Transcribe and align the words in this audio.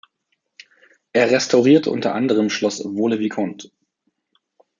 Er 1.13 1.29
restaurierte 1.29 1.91
unter 1.91 2.15
anderem 2.15 2.49
Schloss 2.49 2.81
Vaux-le-Vicomte. 2.83 3.69